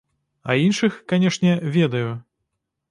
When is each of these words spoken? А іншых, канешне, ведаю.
А 0.53 0.55
іншых, 0.61 0.97
канешне, 1.13 1.51
ведаю. 1.79 2.11